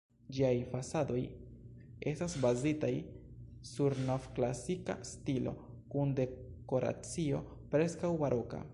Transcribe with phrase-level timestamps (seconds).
[0.35, 1.19] Ĝiaj fasadoj
[2.11, 2.91] estas bazitaj
[3.73, 5.55] sur nov-klasika stilo,
[5.95, 8.69] kun dekoracio preskaŭ-baroka.